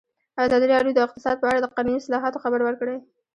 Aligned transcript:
ازادي 0.43 0.67
راډیو 0.73 0.95
د 0.95 0.99
اقتصاد 1.05 1.35
په 1.39 1.47
اړه 1.51 1.59
د 1.61 1.65
قانوني 1.75 1.99
اصلاحاتو 2.01 2.41
خبر 2.43 2.59
ورکړی. 2.63 2.97